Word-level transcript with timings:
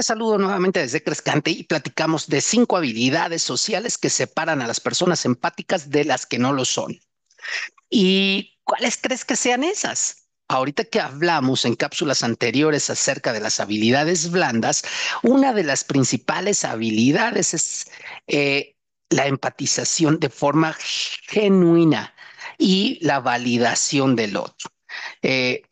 Saludo 0.00 0.38
nuevamente 0.38 0.80
desde 0.80 1.02
Crescante 1.02 1.50
y 1.50 1.64
platicamos 1.64 2.28
de 2.28 2.40
cinco 2.40 2.76
habilidades 2.76 3.42
sociales 3.42 3.98
que 3.98 4.10
separan 4.10 4.62
a 4.62 4.66
las 4.66 4.78
personas 4.78 5.24
empáticas 5.24 5.90
de 5.90 6.04
las 6.04 6.24
que 6.24 6.38
no 6.38 6.52
lo 6.52 6.64
son. 6.64 7.00
¿Y 7.90 8.58
cuáles 8.62 8.96
crees 8.96 9.24
que 9.24 9.34
sean 9.34 9.64
esas? 9.64 10.28
Ahorita 10.46 10.84
que 10.84 11.00
hablamos 11.00 11.64
en 11.64 11.74
cápsulas 11.74 12.22
anteriores 12.22 12.90
acerca 12.90 13.32
de 13.32 13.40
las 13.40 13.58
habilidades 13.58 14.30
blandas, 14.30 14.84
una 15.22 15.52
de 15.52 15.64
las 15.64 15.82
principales 15.82 16.64
habilidades 16.64 17.52
es 17.52 17.90
eh, 18.28 18.76
la 19.10 19.26
empatización 19.26 20.20
de 20.20 20.30
forma 20.30 20.76
genuina 21.28 22.14
y 22.56 22.98
la 23.04 23.20
validación 23.20 24.14
del 24.14 24.36
otro. 24.36 24.70
Eh, 25.22 25.62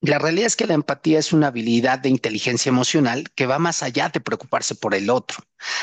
la 0.00 0.18
realidad 0.20 0.46
es 0.46 0.54
que 0.54 0.66
la 0.66 0.74
empatía 0.74 1.18
es 1.18 1.32
una 1.32 1.48
habilidad 1.48 1.98
de 1.98 2.08
inteligencia 2.08 2.70
emocional 2.70 3.30
que 3.34 3.46
va 3.46 3.58
más 3.58 3.82
allá 3.82 4.08
de 4.08 4.20
preocuparse 4.20 4.76
por 4.76 4.94
el 4.94 5.10
otro. 5.10 5.38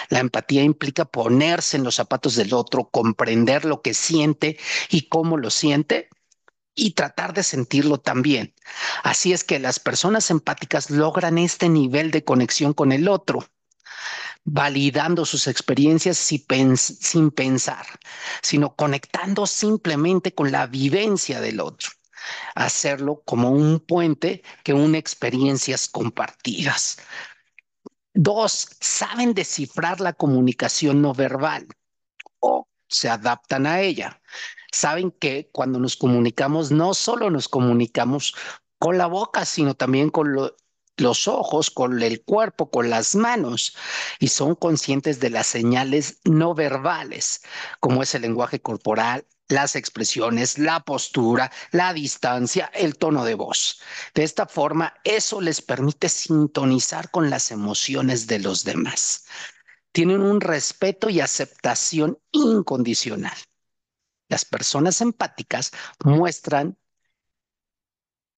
La 0.10 0.20
empatía 0.20 0.64
implica 0.64 1.04
ponerse 1.04 1.76
en 1.76 1.84
los 1.84 1.96
zapatos 1.96 2.36
del 2.36 2.54
otro, 2.54 2.90
comprender 2.90 3.66
lo 3.66 3.82
que 3.82 3.94
siente 3.94 4.58
y 4.90 5.10
cómo 5.10 5.38
lo 5.38 5.50
siente 5.50 6.08
y 6.74 6.92
tratar 6.92 7.34
de 7.34 7.44
sentirlo 7.44 7.98
también. 8.00 8.54
Así 9.04 9.34
es 9.34 9.44
que 9.44 9.60
las 9.60 9.80
personas 9.80 10.32
empáticas 10.32 10.90
logran 10.90 11.38
este 11.38 11.68
nivel 11.68 12.12
de 12.12 12.24
conexión 12.24 12.74
con 12.74 12.92
el 12.94 13.10
otro 13.10 13.46
validando 14.48 15.26
sus 15.26 15.48
experiencias 15.48 16.18
sin 16.18 17.32
pensar, 17.32 17.86
sino 18.44 18.76
conectando 18.76 19.48
simplemente 19.48 20.36
con 20.36 20.52
la 20.52 20.68
vivencia 20.68 21.42
del 21.42 21.60
otro 21.60 21.90
hacerlo 22.56 23.22
como 23.26 23.52
un 23.52 23.80
puente 23.80 24.44
que 24.64 24.74
une 24.74 24.98
experiencias 24.98 25.88
compartidas. 25.88 26.98
Dos, 28.14 28.70
saben 28.80 29.34
descifrar 29.34 30.00
la 30.00 30.14
comunicación 30.14 31.02
no 31.02 31.14
verbal 31.14 31.68
o 32.40 32.68
se 32.88 33.10
adaptan 33.10 33.68
a 33.68 33.82
ella. 33.82 34.22
Saben 34.72 35.12
que 35.12 35.50
cuando 35.52 35.80
nos 35.80 35.98
comunicamos, 35.98 36.72
no 36.72 36.94
solo 36.94 37.30
nos 37.30 37.50
comunicamos 37.50 38.36
con 38.80 38.98
la 38.98 39.08
boca, 39.08 39.46
sino 39.46 39.74
también 39.76 40.10
con 40.10 40.34
los 40.98 41.28
ojos, 41.28 41.72
con 41.72 42.02
el 42.02 42.24
cuerpo, 42.24 42.70
con 42.70 42.90
las 42.90 43.16
manos, 43.16 43.76
y 44.20 44.30
son 44.30 44.56
conscientes 44.56 45.20
de 45.20 45.30
las 45.30 45.48
señales 45.48 46.20
no 46.24 46.54
verbales, 46.54 47.42
como 47.80 48.04
es 48.04 48.16
el 48.16 48.22
lenguaje 48.22 48.62
corporal, 48.62 49.26
las 49.48 49.76
expresiones, 49.76 50.58
la 50.58 50.80
postura, 50.82 51.52
la 51.72 51.94
distancia, 51.94 52.72
el 52.74 52.98
tono 52.98 53.26
de 53.26 53.36
voz. 53.36 53.80
De 54.14 54.24
esta 54.24 54.46
forma, 54.46 54.94
eso 55.04 55.42
les 55.42 55.62
permite 55.62 56.10
sintonizar 56.10 57.12
con 57.12 57.30
las 57.30 57.52
emociones 57.52 58.28
de 58.28 58.40
los 58.40 58.64
demás. 58.64 59.26
Tienen 59.92 60.22
un 60.22 60.42
respeto 60.42 61.10
y 61.10 61.22
aceptación 61.22 62.18
incondicional. 62.32 63.38
Las 64.28 64.44
personas 64.44 65.02
empáticas 65.02 65.72
muestran 66.04 66.78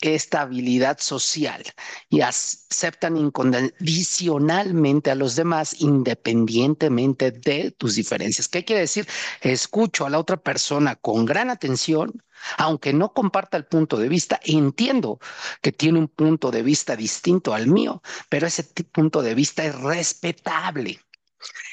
estabilidad 0.01 0.99
social 0.99 1.63
y 2.09 2.21
aceptan 2.21 3.17
incondicionalmente 3.17 5.11
a 5.11 5.15
los 5.15 5.35
demás 5.35 5.81
independientemente 5.81 7.31
de 7.31 7.71
tus 7.71 7.95
diferencias. 7.95 8.47
¿Qué 8.47 8.63
quiere 8.63 8.81
decir? 8.81 9.07
Escucho 9.41 10.05
a 10.05 10.09
la 10.09 10.19
otra 10.19 10.37
persona 10.37 10.95
con 10.95 11.25
gran 11.25 11.49
atención, 11.49 12.21
aunque 12.57 12.93
no 12.93 13.13
comparta 13.13 13.57
el 13.57 13.65
punto 13.65 13.97
de 13.97 14.09
vista, 14.09 14.39
entiendo 14.43 15.19
que 15.61 15.71
tiene 15.71 15.99
un 15.99 16.07
punto 16.07 16.51
de 16.51 16.61
vista 16.61 16.95
distinto 16.95 17.53
al 17.53 17.67
mío, 17.67 18.01
pero 18.29 18.47
ese 18.47 18.63
punto 18.63 19.21
de 19.21 19.35
vista 19.35 19.65
es 19.65 19.75
respetable 19.75 20.99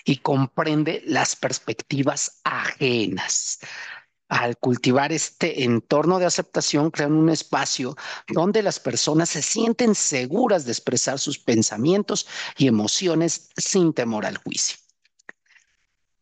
y 0.04 0.18
comprende 0.18 1.02
las 1.06 1.36
perspectivas 1.36 2.40
ajenas 2.44 3.60
al 4.34 4.56
cultivar 4.58 5.12
este 5.12 5.62
entorno 5.62 6.18
de 6.18 6.26
aceptación, 6.26 6.90
crean 6.90 7.12
un 7.12 7.30
espacio 7.30 7.96
donde 8.26 8.64
las 8.64 8.80
personas 8.80 9.30
se 9.30 9.42
sienten 9.42 9.94
seguras 9.94 10.64
de 10.64 10.72
expresar 10.72 11.20
sus 11.20 11.38
pensamientos 11.38 12.26
y 12.56 12.66
emociones 12.66 13.50
sin 13.56 13.92
temor 13.94 14.26
al 14.26 14.38
juicio. 14.38 14.78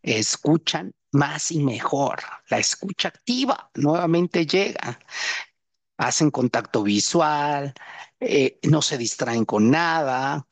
Escuchan 0.02 0.92
más 1.12 1.52
y 1.52 1.60
mejor. 1.60 2.20
La 2.50 2.58
escucha 2.58 3.08
activa 3.08 3.70
nuevamente 3.76 4.44
llega. 4.44 5.00
Hacen 5.96 6.30
contacto 6.30 6.82
visual, 6.82 7.72
eh, 8.20 8.58
no 8.64 8.82
se 8.82 8.98
distraen 8.98 9.46
con 9.46 9.70
nada, 9.70 10.46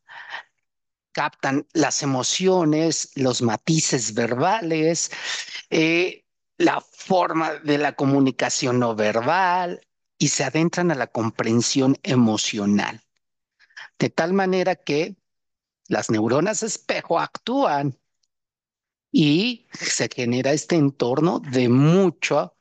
captan 1.13 1.67
las 1.75 2.03
emociones, 2.03 3.11
los 3.17 3.43
matices 3.43 4.15
verbales. 4.15 5.11
Eh, 5.69 6.20
la 6.61 6.83
forma 6.83 7.55
de 7.55 7.79
la 7.79 7.95
comunicación 7.95 8.81
no 8.81 8.95
verbal 8.95 9.81
y 10.19 10.29
se 10.29 10.45
adentran 10.45 10.91
a 10.91 10.95
la 10.95 11.07
comprensión 11.07 11.97
emocional. 12.03 13.01
De 13.99 14.11
tal 14.11 14.35
manera 14.35 14.77
que 14.77 15.17
las 15.89 16.11
neuronas 16.11 16.63
espejo 16.63 17.19
actúan 17.19 17.99
y 19.11 19.69
se 19.73 20.11
genera 20.15 20.53
este 20.53 20.77
entorno 20.77 21.41
de 21.41 21.71
mucha 21.71 22.53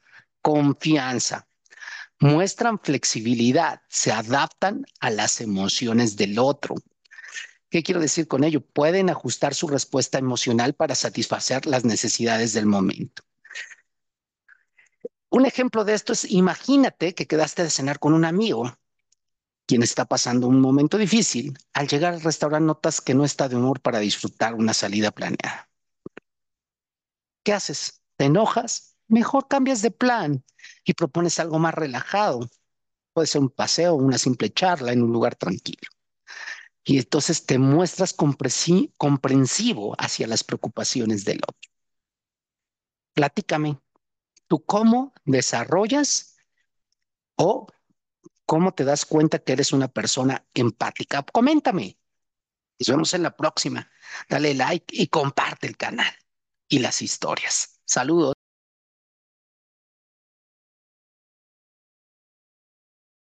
confianza. 0.42 1.50
Muestran 2.22 2.80
flexibilidad, 2.80 3.82
se 3.90 4.14
adaptan 4.14 4.86
a 5.02 5.10
las 5.10 5.42
emociones 5.42 6.16
del 6.16 6.40
otro. 6.40 6.76
¿Qué 7.70 7.84
quiero 7.84 8.00
decir 8.00 8.30
con 8.30 8.46
ello? 8.46 8.62
Pueden 8.62 9.10
ajustar 9.10 9.54
su 9.54 9.68
respuesta 9.68 10.18
emocional 10.18 10.74
para 10.74 10.96
satisfacer 10.96 11.66
las 11.66 11.84
necesidades 11.84 12.54
del 12.54 12.66
momento. 12.66 13.24
Un 15.30 15.46
ejemplo 15.46 15.86
de 15.86 15.94
esto 15.94 16.14
es, 16.14 16.30
imagínate 16.32 17.14
que 17.14 17.28
quedaste 17.28 17.64
de 17.64 17.70
cenar 17.70 18.00
con 18.00 18.14
un 18.14 18.26
amigo, 18.26 18.76
quien 19.68 19.84
está 19.84 20.06
pasando 20.06 20.48
un 20.48 20.60
momento 20.60 20.98
difícil. 20.98 21.58
Al 21.74 21.88
llegar 21.88 22.14
al 22.14 22.22
restaurante 22.22 22.66
notas 22.66 23.02
que 23.02 23.14
no 23.14 23.24
está 23.24 23.48
de 23.48 23.56
humor 23.56 23.82
para 23.82 24.00
disfrutar 24.00 24.56
una 24.56 24.74
salida 24.74 25.12
planeada. 25.12 25.70
¿Qué 27.44 27.54
haces? 27.54 28.02
¿Te 28.18 28.26
enojas? 28.26 28.98
Mejor 29.08 29.48
cambias 29.48 29.82
de 29.82 29.92
plan 29.92 30.44
y 30.84 30.94
propones 30.94 31.40
algo 31.40 31.60
más 31.60 31.76
relajado. 31.76 32.50
Puede 33.14 33.28
ser 33.28 33.42
un 33.42 33.50
paseo 33.50 33.94
una 33.94 34.18
simple 34.18 34.50
charla 34.50 34.92
en 34.92 35.04
un 35.04 35.12
lugar 35.12 35.36
tranquilo. 35.36 35.90
Y 36.84 36.98
entonces 36.98 37.46
te 37.46 37.60
muestras 37.60 38.14
comprensivo 38.14 39.96
hacia 40.00 40.26
las 40.26 40.44
preocupaciones 40.44 41.26
del 41.26 41.38
otro. 41.48 41.72
Platícame, 43.14 43.80
¿Tú 44.50 44.66
cómo 44.66 45.14
desarrollas 45.26 46.36
o 47.36 47.68
cómo 48.48 48.74
te 48.74 48.84
das 48.84 49.06
cuenta 49.06 49.38
que 49.38 49.54
eres 49.54 49.72
una 49.74 49.88
persona 49.88 50.44
empática? 50.56 51.22
Coméntame. 51.22 52.00
Nos 52.80 52.88
vemos 52.88 53.14
en 53.14 53.22
la 53.22 53.38
próxima. 53.38 53.92
Dale 54.28 54.56
like 54.56 54.88
y 54.90 55.08
comparte 55.08 55.68
el 55.68 55.78
canal 55.78 56.12
y 56.68 56.80
las 56.80 57.04
historias. 57.04 57.80
Saludos. 57.86 58.34